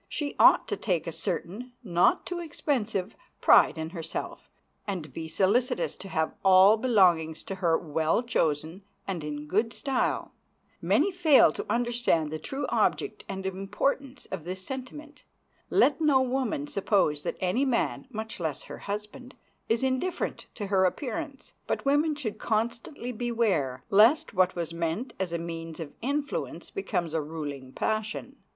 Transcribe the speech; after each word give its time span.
She 0.09 0.35
ought 0.39 0.67
to 0.67 0.75
take 0.75 1.05
a 1.05 1.11
certain, 1.11 1.73
not 1.83 2.25
too 2.25 2.39
expensive, 2.39 3.15
pride, 3.39 3.77
in 3.77 3.91
herself, 3.91 4.49
and 4.87 5.13
be 5.13 5.27
solicitous 5.27 5.95
to 5.97 6.09
have 6.09 6.33
all 6.43 6.75
belonging 6.77 7.35
to 7.35 7.53
her 7.53 7.77
well 7.77 8.23
chosen 8.23 8.81
and 9.07 9.23
in 9.23 9.45
good 9.45 9.71
style. 9.73 10.31
Many 10.81 11.11
fail 11.11 11.51
to 11.53 11.71
understand 11.71 12.31
the 12.31 12.39
true 12.39 12.65
object 12.69 13.23
and 13.29 13.45
importance 13.45 14.25
of 14.31 14.43
this 14.43 14.63
sentiment. 14.65 15.23
Let 15.69 16.01
no 16.01 16.19
woman 16.19 16.65
suppose 16.65 17.21
that 17.21 17.37
any 17.39 17.63
man, 17.63 18.07
much 18.09 18.39
less 18.39 18.63
her 18.63 18.79
husband, 18.79 19.35
is 19.69 19.83
indifferent 19.83 20.47
to 20.55 20.65
her 20.65 20.83
appearance. 20.83 21.53
But 21.67 21.85
women 21.85 22.15
should 22.15 22.39
constantly 22.39 23.11
beware 23.11 23.83
lest 23.91 24.33
what 24.33 24.55
was 24.55 24.73
meant 24.73 25.13
as 25.19 25.31
a 25.31 25.37
means 25.37 25.79
of 25.79 25.93
influence 26.01 26.71
becomes 26.71 27.13
a 27.13 27.21
ruling 27.21 27.71
passion. 27.71 28.37